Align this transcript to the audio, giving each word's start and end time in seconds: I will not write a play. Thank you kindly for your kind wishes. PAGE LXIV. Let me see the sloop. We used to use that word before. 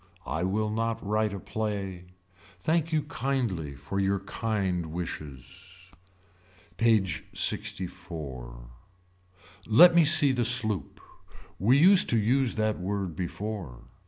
I 0.25 0.43
will 0.43 0.71
not 0.71 1.05
write 1.05 1.31
a 1.31 1.39
play. 1.39 2.05
Thank 2.59 2.91
you 2.91 3.03
kindly 3.03 3.75
for 3.75 3.99
your 3.99 4.19
kind 4.21 4.87
wishes. 4.87 5.91
PAGE 6.77 7.23
LXIV. 7.35 8.63
Let 9.67 9.93
me 9.93 10.03
see 10.03 10.31
the 10.31 10.43
sloop. 10.43 10.99
We 11.59 11.77
used 11.77 12.09
to 12.09 12.17
use 12.17 12.55
that 12.55 12.79
word 12.79 13.15
before. 13.15 13.83